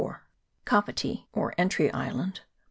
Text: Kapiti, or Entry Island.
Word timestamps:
Kapiti, 0.65 1.27
or 1.31 1.53
Entry 1.59 1.91
Island. 1.91 2.41